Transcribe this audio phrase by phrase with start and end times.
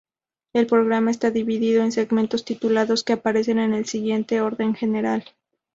[0.53, 5.23] El programa está dividido en segmentos titulados, que aparecen en el siguiente orden general.